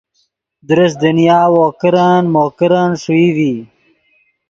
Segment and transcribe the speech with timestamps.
[0.69, 3.53] درست دنیا وو کرن مو کرن ݰوئی ڤی